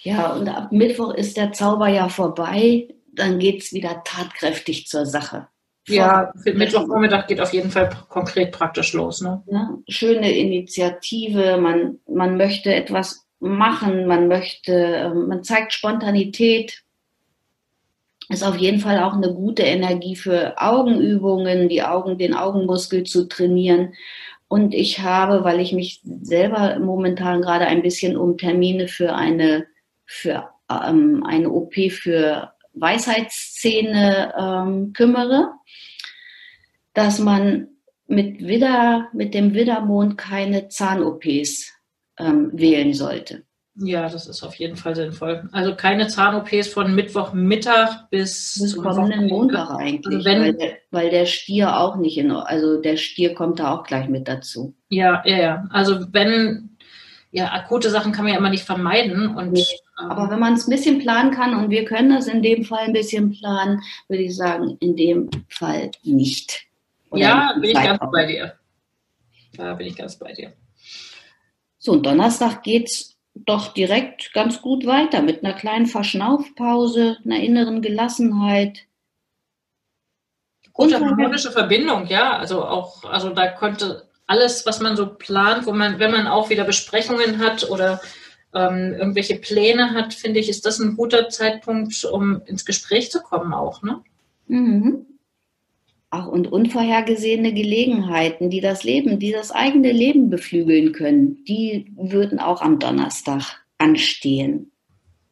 Ja, 0.03 0.33
und 0.33 0.49
ab 0.49 0.71
Mittwoch 0.71 1.15
ist 1.15 1.37
der 1.37 1.53
Zauber 1.53 1.89
ja 1.89 2.09
vorbei. 2.09 2.89
Dann 3.13 3.39
geht 3.39 3.63
es 3.63 3.73
wieder 3.73 4.03
tatkräftig 4.05 4.87
zur 4.87 5.07
Sache. 5.07 5.49
Ja, 5.87 6.33
Mittwochvormittag 6.45 7.27
geht 7.27 7.41
auf 7.41 7.53
jeden 7.53 7.71
Fall 7.71 7.91
konkret 8.09 8.53
praktisch 8.53 8.93
los. 8.95 9.21
Ne? 9.21 9.43
Ja, 9.47 9.71
schöne 9.89 10.33
Initiative, 10.33 11.59
man, 11.59 11.99
man 12.09 12.37
möchte 12.37 12.75
etwas 12.75 13.24
machen, 13.45 14.07
man 14.07 14.27
möchte, 14.27 14.73
ähm, 14.73 15.29
man 15.29 15.45
zeigt 15.45 15.73
Spontanität. 15.73 16.83
Ist 18.31 18.43
auf 18.43 18.57
jeden 18.57 18.81
Fall 18.81 19.01
auch 19.01 19.13
eine 19.13 19.35
gute 19.35 19.63
Energie 19.63 20.17
für 20.17 20.55
Augenübungen, 20.57 21.69
die 21.69 21.83
Augen, 21.83 22.17
den 22.17 22.35
Augenmuskel 22.35 23.05
zu 23.05 23.29
trainieren. 23.29 23.93
Und 24.49 24.73
ich 24.73 25.01
habe, 25.01 25.45
weil 25.45 25.61
ich 25.61 25.73
mich 25.73 26.01
selber 26.23 26.79
momentan 26.79 27.43
gerade 27.43 27.67
ein 27.67 27.83
bisschen 27.83 28.17
um 28.17 28.39
Termine 28.39 28.89
für 28.89 29.15
eine, 29.15 29.67
für, 30.07 30.49
ähm, 30.71 31.23
eine 31.27 31.51
OP 31.51 31.75
für 31.91 32.53
Weisheitszähne 32.73 34.33
ähm, 34.39 34.93
kümmere, 34.95 35.51
dass 36.95 37.19
man 37.19 37.69
mit, 38.07 38.41
Widder, 38.41 39.09
mit 39.13 39.35
dem 39.35 39.53
Widdermond 39.53 40.17
keine 40.17 40.69
Zahn-OPs 40.69 41.74
ähm, 42.19 42.51
wählen 42.53 42.95
sollte. 42.95 43.45
Ja, 43.77 44.09
das 44.09 44.29
ist 44.29 44.45
auf 44.45 44.55
jeden 44.55 44.77
Fall 44.77 44.95
sinnvoll. 44.95 45.49
Also 45.51 45.75
keine 45.75 46.07
Zahn-OPs 46.07 46.69
von 46.69 46.95
Mittwochmittag 46.95 48.09
bis, 48.09 48.57
bis 48.61 48.77
kommenden 48.77 49.27
Montag 49.27 49.71
eigentlich, 49.71 50.15
also 50.15 50.25
wenn, 50.25 50.43
weil, 50.43 50.55
der, 50.55 50.77
weil, 50.93 51.11
der, 51.11 51.27
Stier 51.27 51.77
auch 51.77 51.97
nicht 51.97 52.17
in, 52.17 52.31
also 52.31 52.81
der 52.81 52.97
Stier 52.97 53.35
kommt 53.35 53.59
da 53.59 53.75
auch 53.75 53.83
gleich 53.83 54.09
mit 54.09 54.29
dazu. 54.29 54.75
Ja, 54.91 55.25
ja, 55.27 55.39
ja. 55.39 55.69
Also 55.71 56.07
wenn, 56.13 56.77
ja, 57.33 57.53
akute 57.53 57.91
Sachen 57.91 58.13
kann 58.13 58.25
man 58.25 58.35
ja 58.35 58.39
immer 58.39 58.51
nicht 58.51 58.63
vermeiden. 58.63 59.35
Und, 59.35 59.51
nee. 59.51 59.65
ähm, 60.01 60.09
Aber 60.09 60.31
wenn 60.31 60.39
man 60.39 60.55
es 60.55 60.69
ein 60.69 60.71
bisschen 60.71 61.01
planen 61.01 61.33
kann 61.33 61.57
und 61.57 61.69
wir 61.71 61.85
können 61.85 62.11
das 62.11 62.29
in 62.29 62.43
dem 62.43 62.65
Fall 62.65 62.85
ein 62.87 62.93
bisschen 62.93 63.33
planen, 63.33 63.83
würde 64.07 64.23
ich 64.23 64.37
sagen, 64.37 64.77
in 64.79 64.95
dem 64.95 65.31
Fall 65.49 65.91
nicht. 66.05 66.65
Oder 67.11 67.23
ja, 67.23 67.57
bin 67.61 67.71
ich 67.71 67.75
ganz 67.75 68.01
bei 68.13 68.27
dir. 68.27 68.55
Da 69.57 69.75
bin 69.75 69.89
ich 69.89 69.97
ganz 69.97 70.17
bei 70.17 70.33
dir. 70.33 70.53
So, 71.85 71.93
und 71.93 72.07
Donnerstag 72.07 72.63
geht's 72.63 73.15
doch 73.35 73.75
direkt 73.75 74.33
ganz 74.33 74.63
gut 74.63 74.87
weiter 74.87 75.21
mit 75.21 75.45
einer 75.45 75.53
kleinen 75.53 75.85
Verschnaufpause, 75.85 77.19
einer 77.27 77.41
inneren 77.41 77.83
Gelassenheit. 77.83 78.87
Gute 80.73 80.99
harmonische 80.99 81.53
Verbindung, 81.53 82.07
ja. 82.07 82.39
Also 82.39 82.65
auch, 82.65 83.05
also 83.05 83.35
da 83.35 83.49
könnte 83.49 84.09
alles, 84.27 84.65
was 84.65 84.81
man 84.81 84.97
so 84.97 85.15
plant, 85.15 85.67
wo 85.67 85.73
man, 85.73 85.99
wenn 85.99 86.11
man 86.11 86.27
auch 86.27 86.49
wieder 86.49 86.65
Besprechungen 86.65 87.39
hat 87.39 87.69
oder 87.69 88.01
ähm, 88.55 88.95
irgendwelche 88.95 89.37
Pläne 89.37 89.91
hat, 89.91 90.15
finde 90.15 90.41
ich, 90.41 90.49
ist 90.49 90.65
das 90.65 90.79
ein 90.79 90.97
guter 90.97 91.29
Zeitpunkt, 91.29 92.03
um 92.07 92.41
ins 92.47 92.65
Gespräch 92.65 93.11
zu 93.11 93.21
kommen 93.21 93.53
auch, 93.53 93.83
ne? 93.83 94.03
Mhm. 94.47 95.14
Ach, 96.17 96.29
und 96.29 96.47
unvorhergesehene 96.47 97.53
Gelegenheiten, 97.53 98.49
die 98.49 98.61
das 98.61 98.85
Leben, 98.85 99.19
die 99.19 99.33
das 99.33 99.51
eigene 99.51 99.91
Leben 99.91 100.31
beflügeln 100.31 100.93
können, 100.93 101.43
die 101.45 101.93
würden 101.97 102.39
auch 102.39 102.63
am 102.63 102.79
Donnerstag 102.79 103.65
anstehen. 103.79 104.71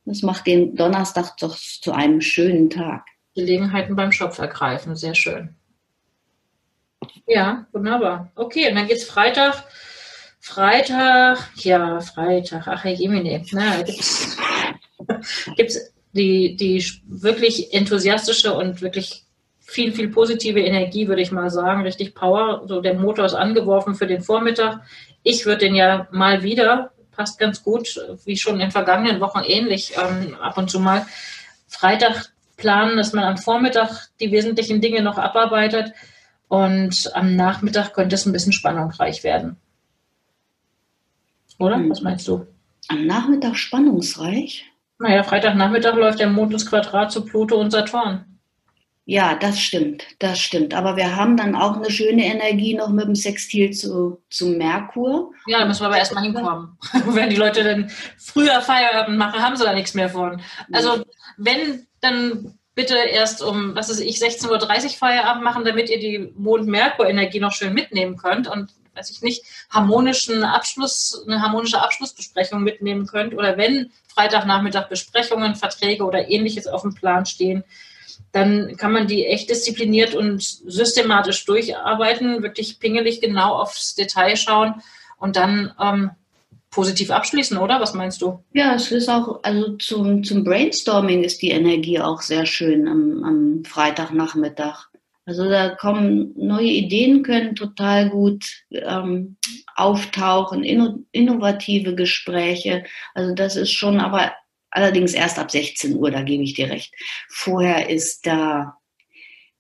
Das 0.07 0.23
macht 0.23 0.49
den 0.49 0.75
Donnerstag 0.75 1.37
doch 1.37 1.57
zu 1.57 1.93
einem 1.93 2.21
schönen 2.21 2.69
Tag. 2.69 3.07
Gelegenheiten 3.37 3.95
beim 3.95 4.11
Schopf 4.11 4.41
ergreifen, 4.41 4.97
sehr 4.97 5.15
schön. 5.15 5.55
Ja, 7.29 7.65
wunderbar. 7.71 8.33
Okay, 8.35 8.69
und 8.69 8.75
dann 8.75 8.89
geht 8.89 8.97
es 8.97 9.05
Freitag. 9.05 9.63
Freitag, 10.41 11.49
ja, 11.59 12.01
Freitag, 12.01 12.67
ach 12.67 12.83
Herr 12.83 12.91
Jemine, 12.91 13.45
na, 13.53 13.83
gibt's, 13.83 14.37
gibt's 15.57 15.95
die, 16.11 16.57
die 16.57 16.85
wirklich 17.07 17.73
enthusiastische 17.73 18.53
und 18.53 18.83
wirklich 18.83 19.27
viel, 19.63 19.93
viel 19.93 20.09
positive 20.09 20.61
Energie, 20.61 21.09
würde 21.09 21.23
ich 21.23 21.33
mal 21.33 21.51
sagen, 21.51 21.83
richtig 21.83 22.15
Power. 22.15 22.63
So 22.67 22.81
der 22.81 22.95
Motor 22.95 23.25
ist 23.25 23.35
angeworfen 23.35 23.95
für 23.95 24.07
den 24.07 24.23
Vormittag. 24.23 24.81
Ich 25.23 25.47
würde 25.47 25.67
den 25.67 25.75
ja 25.75 26.09
mal 26.11 26.43
wieder, 26.43 26.91
passt 27.13 27.39
ganz 27.39 27.63
gut, 27.63 27.99
wie 28.25 28.37
schon 28.37 28.61
in 28.61 28.71
vergangenen 28.71 29.21
Wochen 29.21 29.41
ähnlich, 29.47 29.95
ähm, 29.97 30.37
ab 30.41 30.59
und 30.59 30.71
zu 30.71 30.81
mal 30.81 31.07
Freitag 31.69 32.33
planen, 32.57 32.97
dass 32.97 33.13
man 33.13 33.25
am 33.25 33.39
Vormittag 33.39 34.09
die 34.21 34.31
wesentlichen 34.31 34.81
Dinge 34.81 35.03
noch 35.03 35.19
abarbeitet 35.19 35.93
und 36.49 37.11
am 37.15 37.35
Nachmittag 37.35 37.95
könnte 37.95 38.15
es 38.15 38.27
ein 38.27 38.33
bisschen 38.33 38.53
spannungsreich 38.53 39.25
werden. 39.25 39.57
Oder? 41.59 41.79
Mhm. 41.79 41.91
Was 41.91 42.03
meinst 42.03 42.29
du? 42.29 42.47
Am 42.89 43.07
Nachmittag 43.07 43.57
spannungsreich? 43.57 44.67
Naja, 44.99 45.23
Freitagnachmittag 45.23 45.95
läuft 45.95 46.21
der 46.21 46.29
Mond 46.29 46.53
ins 46.53 46.67
Quadrat 46.67 47.11
zu 47.11 47.25
Pluto 47.25 47.57
und 47.57 47.71
Saturn. 47.71 48.32
Ja, 49.05 49.35
das 49.35 49.61
stimmt, 49.61 50.05
das 50.21 50.39
stimmt. 50.39 50.75
Aber 50.75 50.97
wir 50.97 51.17
haben 51.17 51.37
dann 51.37 51.57
auch 51.57 51.77
eine 51.77 51.91
schöne 51.91 52.25
Energie 52.25 52.75
noch 52.75 52.91
mit 52.91 53.07
dem 53.07 53.17
Sextil 53.17 53.73
zu, 53.73 54.23
zu 54.31 54.47
Merkur. 54.47 55.33
Ja, 55.47 55.59
da 55.59 55.65
müssen 55.65 55.81
wir 55.81 55.87
aber 55.87 55.99
erstmal 55.99 56.23
hinkommen. 56.23 56.79
wenn 57.07 57.31
die 57.31 57.37
Leute 57.37 57.65
dann 57.65 57.91
früher 58.17 58.61
Feierabend 58.61 59.19
machen, 59.19 59.43
haben 59.43 59.57
sie 59.57 59.65
da 59.65 59.75
nichts 59.75 59.95
mehr 59.95 60.09
von. 60.09 60.41
Also 60.71 61.05
wenn, 61.37 61.87
dann 62.01 62.59
bitte 62.77 62.97
erst 62.97 63.43
um, 63.43 63.75
was 63.75 63.91
ist 63.91 64.01
ich, 64.01 64.19
16.30 64.19 64.85
Uhr 64.85 64.91
Feierabend 64.91 65.43
machen, 65.43 65.65
damit 65.65 65.91
ihr 65.91 65.99
die 65.99 66.33
Mond-Merkur-Energie 66.37 67.41
noch 67.41 67.53
schön 67.53 67.75
mitnehmen 67.75 68.17
könnt 68.17 68.47
und 68.47 68.71
weiß 68.95 69.11
ich 69.11 69.23
nicht, 69.23 69.45
harmonischen 69.71 70.45
Abschluss, 70.45 71.25
eine 71.27 71.43
harmonische 71.43 71.81
Abschlussbesprechung 71.81 72.63
mitnehmen 72.63 73.07
könnt. 73.07 73.35
Oder 73.35 73.57
wenn 73.57 73.91
Freitagnachmittag 74.07 74.89
Besprechungen, 74.89 75.57
Verträge 75.57 76.05
oder 76.05 76.29
ähnliches 76.29 76.67
auf 76.67 76.83
dem 76.83 76.95
Plan 76.95 77.27
stehen, 77.27 77.65
dann 78.33 78.77
kann 78.77 78.93
man 78.93 79.07
die 79.07 79.27
echt 79.27 79.51
diszipliniert 79.51 80.15
und 80.15 80.43
systematisch 80.43 81.45
durcharbeiten, 81.45 82.43
wirklich 82.43 82.79
pingelig 82.79 83.21
genau 83.21 83.55
aufs 83.55 83.95
Detail 83.95 84.37
schauen 84.37 84.75
und 85.19 85.37
dann 85.37 85.73
ähm, 85.81 86.11
positiv 86.71 87.11
abschließen, 87.11 87.59
oder? 87.59 87.81
Was 87.81 87.95
meinst 87.95 88.23
du? 88.23 88.43
Ja, 88.53 88.75
es 88.75 88.91
ist 88.91 89.09
auch, 89.09 89.41
also 89.43 89.77
zum, 89.77 90.25
zum 90.25 90.43
Brainstorming 90.43 91.23
ist 91.23 91.43
die 91.43 91.51
Energie 91.51 92.01
auch 92.01 92.23
sehr 92.23 92.47
schön 92.47 92.89
am, 92.89 93.25
am 93.25 93.65
Freitagnachmittag. 93.65 94.89
Also 95.25 95.49
da 95.49 95.69
kommen 95.69 96.33
neue 96.37 96.67
Ideen, 96.67 97.23
können 97.23 97.55
total 97.55 98.11
gut 98.11 98.45
ähm, 98.71 99.37
auftauchen, 99.77 100.65
inno, 100.65 100.99
innovative 101.13 101.95
Gespräche. 101.95 102.85
Also 103.15 103.35
das 103.35 103.55
ist 103.55 103.71
schon, 103.71 104.01
aber 104.01 104.33
allerdings 104.73 105.13
erst 105.13 105.39
ab 105.39 105.51
16 105.51 105.97
Uhr, 105.97 106.11
da 106.11 106.23
gebe 106.23 106.43
ich 106.43 106.55
dir 106.55 106.69
recht. 106.69 106.95
Vorher 107.29 107.89
ist 107.89 108.27
da 108.27 108.77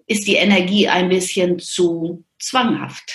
ist 0.07 0.27
die 0.27 0.37
Energie 0.37 0.89
ein 0.89 1.09
bisschen 1.09 1.59
zu 1.59 2.25
zwanghaft. 2.39 3.13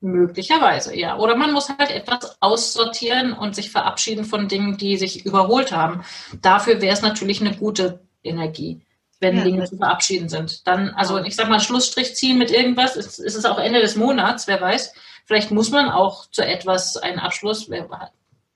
Möglicherweise, 0.00 0.96
ja. 0.96 1.18
Oder 1.18 1.36
man 1.36 1.52
muss 1.52 1.68
halt 1.68 1.90
etwas 1.90 2.36
aussortieren 2.40 3.32
und 3.32 3.54
sich 3.54 3.70
verabschieden 3.70 4.24
von 4.24 4.48
Dingen, 4.48 4.76
die 4.76 4.96
sich 4.96 5.24
überholt 5.24 5.72
haben. 5.72 6.04
Dafür 6.42 6.80
wäre 6.80 6.92
es 6.92 7.02
natürlich 7.02 7.40
eine 7.40 7.56
gute 7.56 8.00
Energie, 8.22 8.82
wenn 9.20 9.38
ja, 9.38 9.44
Dinge 9.44 9.64
zu 9.64 9.76
verabschieden 9.76 10.28
sind. 10.28 10.66
Dann, 10.66 10.90
also 10.90 11.22
ich 11.22 11.34
sag 11.34 11.48
mal, 11.48 11.60
Schlussstrich 11.60 12.14
ziehen 12.14 12.38
mit 12.38 12.50
irgendwas, 12.50 12.96
ist, 12.96 13.18
ist 13.18 13.34
es 13.34 13.44
auch 13.44 13.58
Ende 13.58 13.80
des 13.80 13.96
Monats, 13.96 14.46
wer 14.46 14.60
weiß. 14.60 14.92
Vielleicht 15.24 15.50
muss 15.50 15.70
man 15.70 15.88
auch 15.88 16.26
zu 16.30 16.44
etwas 16.44 16.96
einen 16.96 17.18
Abschluss, 17.18 17.68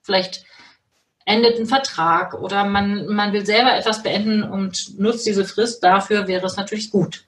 vielleicht 0.01 0.45
endet 1.25 1.59
ein 1.59 1.65
Vertrag 1.65 2.33
oder 2.33 2.65
man, 2.65 3.07
man 3.07 3.33
will 3.33 3.45
selber 3.45 3.75
etwas 3.75 4.03
beenden 4.03 4.43
und 4.43 4.99
nutzt 4.99 5.25
diese 5.25 5.45
Frist. 5.45 5.83
Dafür 5.83 6.27
wäre 6.27 6.45
es 6.45 6.57
natürlich 6.57 6.89
gut. 6.89 7.25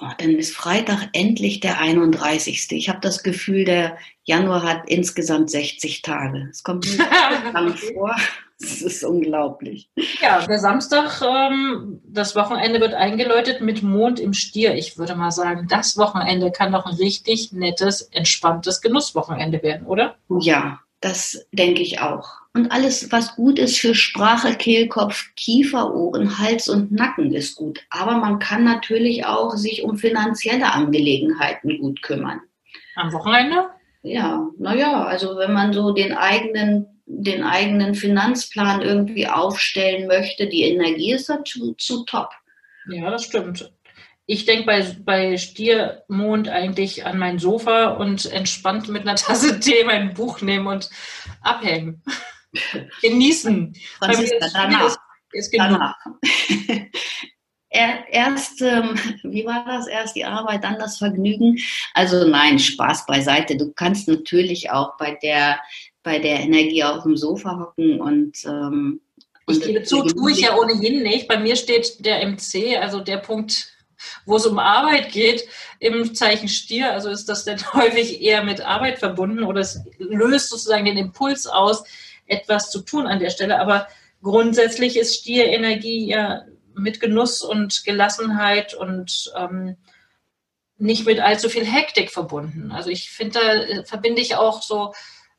Oh, 0.00 0.10
dann 0.18 0.30
ist 0.36 0.56
Freitag 0.56 1.08
endlich 1.12 1.60
der 1.60 1.78
31. 1.78 2.66
Ich 2.72 2.88
habe 2.88 2.98
das 3.00 3.22
Gefühl, 3.22 3.64
der 3.64 3.96
Januar 4.24 4.62
hat 4.62 4.82
insgesamt 4.86 5.50
60 5.50 6.02
Tage. 6.02 6.48
Es 6.50 6.62
kommt 6.62 6.86
mir 6.86 7.04
lang 7.52 7.76
vor. 7.76 8.16
Das 8.60 8.82
ist 8.82 9.04
unglaublich. 9.04 9.90
Ja, 10.20 10.46
der 10.46 10.58
Samstag, 10.58 11.20
ähm, 11.22 12.00
das 12.06 12.34
Wochenende 12.34 12.80
wird 12.80 12.94
eingeläutet 12.94 13.60
mit 13.60 13.82
Mond 13.82 14.20
im 14.20 14.32
Stier. 14.32 14.74
Ich 14.74 14.96
würde 14.96 15.16
mal 15.16 15.32
sagen, 15.32 15.66
das 15.68 15.96
Wochenende 15.96 16.50
kann 16.50 16.72
doch 16.72 16.86
ein 16.86 16.94
richtig 16.94 17.52
nettes, 17.52 18.02
entspanntes 18.02 18.80
Genusswochenende 18.80 19.62
werden, 19.62 19.86
oder? 19.86 20.16
Ja, 20.40 20.80
das 21.00 21.46
denke 21.52 21.82
ich 21.82 22.00
auch. 22.00 22.43
Und 22.54 22.70
alles, 22.70 23.10
was 23.10 23.34
gut 23.34 23.58
ist 23.58 23.78
für 23.78 23.96
Sprache, 23.96 24.54
Kehlkopf, 24.54 25.34
Kiefer, 25.34 25.92
Ohren, 25.92 26.38
Hals 26.38 26.68
und 26.68 26.92
Nacken, 26.92 27.34
ist 27.34 27.56
gut. 27.56 27.80
Aber 27.90 28.18
man 28.18 28.38
kann 28.38 28.62
natürlich 28.62 29.26
auch 29.26 29.56
sich 29.56 29.82
um 29.82 29.98
finanzielle 29.98 30.72
Angelegenheiten 30.72 31.78
gut 31.80 32.00
kümmern. 32.02 32.40
Am 32.94 33.12
Wochenende? 33.12 33.70
Ja, 34.02 34.48
naja, 34.56 35.04
also 35.04 35.36
wenn 35.36 35.52
man 35.52 35.72
so 35.72 35.92
den 35.92 36.12
eigenen, 36.12 36.86
den 37.06 37.42
eigenen 37.42 37.96
Finanzplan 37.96 38.82
irgendwie 38.82 39.26
aufstellen 39.26 40.06
möchte, 40.06 40.46
die 40.46 40.62
Energie 40.62 41.12
ist 41.12 41.28
dazu 41.28 41.74
zu 41.74 42.04
top. 42.04 42.30
Ja, 42.88 43.10
das 43.10 43.24
stimmt 43.24 43.68
ich 44.26 44.46
denke 44.46 44.64
bei, 44.64 44.82
bei 45.04 45.36
Stiermond 45.36 46.48
eigentlich 46.48 47.04
an 47.04 47.18
mein 47.18 47.38
Sofa 47.38 47.88
und 47.88 48.24
entspannt 48.26 48.88
mit 48.88 49.02
einer 49.02 49.16
Tasse 49.16 49.60
Tee 49.60 49.84
mein 49.84 50.14
Buch 50.14 50.40
nehmen 50.40 50.66
und 50.66 50.88
abhängen. 51.42 52.02
Genießen. 53.02 53.74
Franziska, 53.98 54.48
danach. 54.52 54.86
Ist, 54.86 54.98
ist 55.32 55.54
danach. 55.56 55.96
Erst, 57.70 58.62
ähm, 58.62 58.94
wie 59.24 59.44
war 59.44 59.64
das? 59.66 59.88
Erst 59.88 60.14
die 60.14 60.24
Arbeit, 60.24 60.62
dann 60.62 60.78
das 60.78 60.98
Vergnügen. 60.98 61.58
Also 61.92 62.24
nein, 62.24 62.60
Spaß 62.60 63.04
beiseite. 63.06 63.56
Du 63.56 63.72
kannst 63.72 64.06
natürlich 64.06 64.70
auch 64.70 64.96
bei 64.96 65.18
der, 65.20 65.58
bei 66.04 66.20
der 66.20 66.40
Energie 66.40 66.84
auf 66.84 67.02
dem 67.02 67.16
Sofa 67.16 67.58
hocken 67.58 68.00
und 68.00 68.44
ähm, 68.44 69.00
ich 69.48 69.60
gebe 69.60 69.82
zu, 69.82 70.02
tue 70.04 70.32
ich 70.32 70.40
ja 70.40 70.56
ohnehin 70.56 71.02
nicht. 71.02 71.26
Bei 71.26 71.36
mir 71.36 71.56
steht 71.56 72.06
der 72.06 72.26
MC, 72.26 72.78
also 72.80 73.00
der 73.00 73.18
Punkt 73.18 73.74
wo 74.26 74.36
es 74.36 74.46
um 74.46 74.58
Arbeit 74.58 75.12
geht, 75.12 75.44
im 75.78 76.14
Zeichen 76.14 76.48
Stier, 76.48 76.92
also 76.92 77.10
ist 77.10 77.28
das 77.28 77.44
dann 77.44 77.58
häufig 77.72 78.20
eher 78.20 78.44
mit 78.44 78.60
Arbeit 78.60 78.98
verbunden 78.98 79.44
oder 79.44 79.60
es 79.60 79.80
löst 79.98 80.50
sozusagen 80.50 80.84
den 80.84 80.98
Impuls 80.98 81.46
aus, 81.46 81.84
etwas 82.26 82.70
zu 82.70 82.80
tun 82.80 83.06
an 83.06 83.18
der 83.18 83.30
Stelle. 83.30 83.60
Aber 83.60 83.88
grundsätzlich 84.22 84.96
ist 84.96 85.14
Stierenergie 85.14 86.08
ja 86.08 86.42
mit 86.74 87.00
Genuss 87.00 87.42
und 87.42 87.84
Gelassenheit 87.84 88.74
und 88.74 89.32
ähm, 89.36 89.76
nicht 90.76 91.06
mit 91.06 91.20
allzu 91.20 91.48
viel 91.48 91.64
Hektik 91.64 92.10
verbunden. 92.10 92.72
Also 92.72 92.90
ich 92.90 93.10
finde, 93.10 93.38
da 93.38 93.52
äh, 93.54 93.84
verbinde 93.84 94.20
ich 94.20 94.36
auch 94.36 94.62
so 94.62 94.92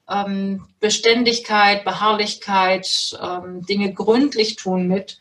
ähm, 0.10 0.68
Beständigkeit, 0.80 1.84
Beharrlichkeit, 1.84 3.18
ähm, 3.22 3.66
Dinge 3.66 3.94
gründlich 3.94 4.56
tun 4.56 4.88
mit. 4.88 5.20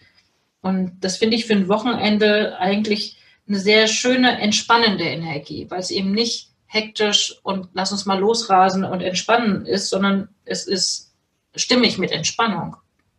Und 0.61 0.99
das 1.01 1.17
finde 1.17 1.37
ich 1.37 1.47
für 1.47 1.55
ein 1.55 1.69
Wochenende 1.69 2.59
eigentlich 2.59 3.19
eine 3.47 3.59
sehr 3.59 3.87
schöne, 3.89 4.41
entspannende 4.41 5.05
Energie, 5.05 5.67
weil 5.69 5.81
es 5.81 5.91
eben 5.91 6.13
nicht 6.13 6.51
hektisch 6.67 7.39
und 7.43 7.69
lass 7.75 7.93
uns 7.93 8.07
mal 8.07 8.19
losrasen 8.19 8.85
und 8.85 9.01
entspannen 9.01 9.67
ist, 9.67 9.91
sondern 9.91 10.29
es 10.45 10.67
ist 10.67 11.14
stimmig 11.57 11.99
mit 11.99 12.13
Entspannung. 12.13 12.77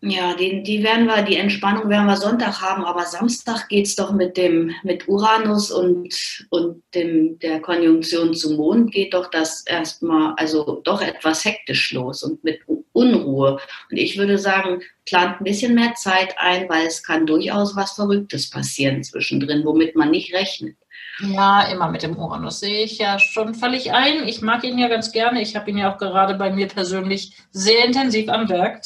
Ja, 0.07 0.35
die, 0.35 0.61
die 0.61 0.83
werden 0.83 1.07
wir, 1.07 1.23
die 1.23 1.37
Entspannung 1.37 1.89
werden 1.89 2.05
wir 2.05 2.17
Sonntag 2.17 2.61
haben, 2.61 2.85
aber 2.85 3.05
Samstag 3.05 3.67
geht 3.69 3.87
es 3.87 3.95
doch 3.95 4.11
mit 4.11 4.37
dem, 4.37 4.71
mit 4.83 5.07
Uranus 5.07 5.71
und, 5.71 6.45
und 6.51 6.83
dem, 6.93 7.39
der 7.39 7.59
Konjunktion 7.59 8.35
zum 8.35 8.57
Mond 8.57 8.91
geht 8.91 9.15
doch 9.15 9.31
das 9.31 9.65
erstmal, 9.65 10.35
also 10.37 10.81
doch 10.83 11.01
etwas 11.01 11.43
hektisch 11.43 11.91
los 11.91 12.21
und 12.21 12.43
mit 12.43 12.59
Unruhe. 12.91 13.59
Und 13.89 13.97
ich 13.97 14.15
würde 14.17 14.37
sagen, 14.37 14.83
plant 15.05 15.39
ein 15.39 15.43
bisschen 15.43 15.73
mehr 15.73 15.95
Zeit 15.95 16.35
ein, 16.37 16.69
weil 16.69 16.85
es 16.85 17.01
kann 17.01 17.25
durchaus 17.25 17.75
was 17.75 17.93
Verrücktes 17.93 18.51
passieren 18.51 19.03
zwischendrin, 19.03 19.65
womit 19.65 19.95
man 19.95 20.11
nicht 20.11 20.35
rechnet. 20.35 20.75
Ja, 21.19 21.63
immer 21.71 21.89
mit 21.89 22.03
dem 22.03 22.17
Uranus 22.17 22.59
sehe 22.59 22.83
ich 22.83 22.97
ja 22.97 23.19
schon 23.19 23.55
völlig 23.55 23.93
ein. 23.93 24.27
Ich 24.27 24.41
mag 24.41 24.63
ihn 24.63 24.77
ja 24.77 24.87
ganz 24.87 25.11
gerne. 25.11 25.41
Ich 25.41 25.55
habe 25.55 25.69
ihn 25.69 25.77
ja 25.77 25.93
auch 25.93 25.97
gerade 25.97 26.35
bei 26.35 26.51
mir 26.51 26.67
persönlich 26.67 27.37
sehr 27.51 27.85
intensiv 27.85 28.29
am 28.29 28.49
Werk. 28.49 28.83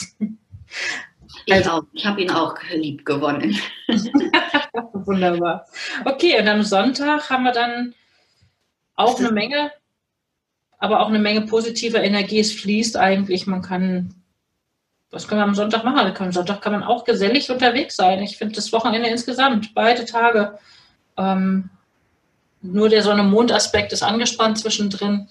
Ich, 1.46 1.54
also, 1.54 1.84
ich 1.94 2.06
habe 2.06 2.22
ihn 2.22 2.30
auch 2.30 2.56
lieb 2.72 3.06
gewonnen. 3.06 3.58
Wunderbar. 4.94 5.66
Okay, 6.06 6.40
und 6.40 6.48
am 6.48 6.62
Sonntag 6.62 7.30
haben 7.30 7.44
wir 7.44 7.52
dann 7.52 7.96
auch 8.96 9.18
eine 9.18 9.32
Menge 9.32 9.72
aber 10.80 11.02
auch 11.02 11.10
eine 11.10 11.20
Menge 11.20 11.42
positiver 11.42 12.02
Energie. 12.02 12.40
Es 12.40 12.54
fließt 12.54 12.98
eigentlich. 12.98 13.46
Man 13.46 13.62
kann, 13.62 14.16
was 15.12 15.28
können 15.28 15.42
wir 15.42 15.46
am 15.46 15.56
Sonntag 15.56 15.84
machen? 15.84 16.12
Am 16.18 16.32
Sonntag 16.32 16.62
kann 16.62 16.72
man 16.72 16.84
auch 16.84 17.04
gesellig 17.04 17.52
unterwegs 17.52 17.98
sein. 17.98 18.24
Ich 18.24 18.38
finde 18.38 18.56
das 18.56 18.72
Wochenende 18.72 19.10
insgesamt, 19.10 19.76
beide 19.76 20.06
Tage. 20.06 20.58
Ähm, 21.18 21.70
nur 22.62 22.90
der 22.90 23.04
Sonne-Mond-Aspekt 23.04 23.94
ist 23.94 24.04
angespannt 24.04 24.58
zwischendrin. 24.58 25.30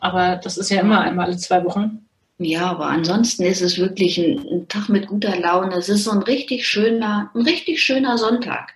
Aber 0.00 0.34
das 0.36 0.56
ist 0.56 0.70
ja 0.70 0.80
immer 0.80 1.00
einmal 1.00 1.26
alle 1.26 1.36
zwei 1.36 1.62
Wochen. 1.64 2.06
Ja, 2.38 2.70
aber 2.70 2.86
ansonsten 2.86 3.42
ist 3.44 3.60
es 3.60 3.76
wirklich 3.76 4.16
ein, 4.18 4.38
ein, 4.50 4.66
Tag 4.68 4.88
mit 4.88 5.08
guter 5.08 5.36
Laune. 5.36 5.76
Es 5.76 5.90
ist 5.90 6.04
so 6.04 6.10
ein 6.10 6.22
richtig 6.22 6.66
schöner, 6.66 7.30
ein 7.34 7.42
richtig 7.42 7.82
schöner 7.82 8.16
Sonntag. 8.16 8.72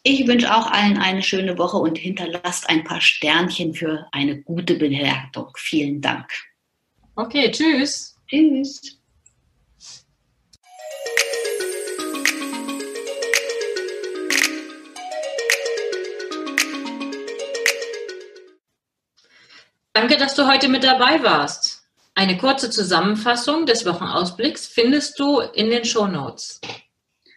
Ich 0.09 0.25
wünsche 0.29 0.55
auch 0.55 0.71
allen 0.71 0.99
eine 0.99 1.21
schöne 1.21 1.59
Woche 1.59 1.79
und 1.79 1.99
hinterlasst 1.99 2.71
ein 2.71 2.85
paar 2.85 3.01
Sternchen 3.01 3.75
für 3.75 4.07
eine 4.13 4.41
gute 4.41 4.77
Bewertung. 4.77 5.51
Vielen 5.57 6.01
Dank. 6.01 6.31
Okay, 7.17 7.51
tschüss. 7.51 8.15
Tschüss. 8.29 9.01
Danke, 19.93 20.19
dass 20.19 20.37
du 20.37 20.47
heute 20.47 20.69
mit 20.69 20.85
dabei 20.85 21.21
warst. 21.25 21.83
Eine 22.15 22.39
kurze 22.39 22.71
Zusammenfassung 22.71 23.67
des 23.67 23.85
Wochenausblicks 23.85 24.69
findest 24.69 25.19
du 25.19 25.41
in 25.41 25.69
den 25.69 25.85
Show 25.85 26.07
Notes. 26.07 26.61